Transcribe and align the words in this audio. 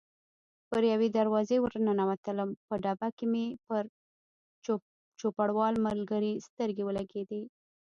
په 0.69 0.77
یوې 0.91 1.09
دروازې 1.17 1.57
ور 1.61 1.73
ننوتلم، 1.87 2.49
په 2.67 2.73
ډبه 2.83 3.07
کې 3.17 3.25
مې 3.31 3.45
پر 3.67 3.83
چوپړوال 5.19 5.73
ملګري 5.87 6.33
سترګې 6.47 6.83
ولګېدې. 6.85 7.41